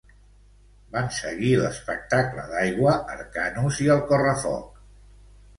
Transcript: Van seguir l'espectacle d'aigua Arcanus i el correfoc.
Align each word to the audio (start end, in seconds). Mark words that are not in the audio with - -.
Van 0.95 1.11
seguir 1.17 1.51
l'espectacle 1.59 2.45
d'aigua 2.53 2.97
Arcanus 3.17 3.81
i 3.87 3.91
el 3.97 4.03
correfoc. 4.13 4.85